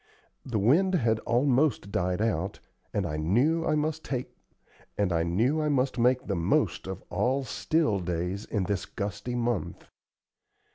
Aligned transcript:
The 0.43 0.57
wind 0.57 0.95
had 0.95 1.19
almost 1.27 1.91
died 1.91 2.23
out, 2.23 2.59
and 2.91 3.05
I 3.05 3.17
knew 3.17 3.63
I 3.67 3.75
must 3.75 4.03
make 4.09 4.33
the 4.97 6.35
most 6.35 6.87
of 6.87 7.03
all 7.11 7.43
still 7.43 7.99
days 7.99 8.45
in 8.45 8.63
this 8.63 8.87
gusty 8.87 9.35
month. 9.35 9.85